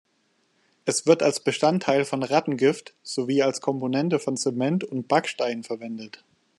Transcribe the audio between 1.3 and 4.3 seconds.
Bestandteil von Rattengift sowie als Komponente